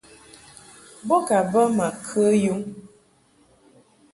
Bo 1.07 1.17
ka 1.27 1.37
bə 1.51 1.61
ma 1.77 1.87
kə 2.05 2.23
yum. 2.43 2.61